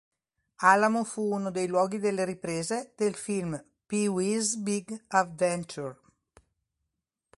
Alamo 0.63 1.03
fu 1.03 1.21
uno 1.31 1.51
dei 1.51 1.67
luoghi 1.67 1.99
delle 1.99 2.25
riprese 2.25 2.93
del 2.95 3.13
film 3.13 3.63
Pee-wee's 3.85 4.55
Big 4.55 5.03
Adventure. 5.09 5.99